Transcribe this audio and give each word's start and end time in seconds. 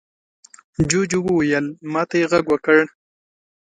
جوجو 0.89 1.19
وويل: 1.25 1.65
ما 1.91 2.01
ته 2.09 2.15
يې 2.19 2.25
غږ 2.31 2.45
وکړ. 2.49 2.79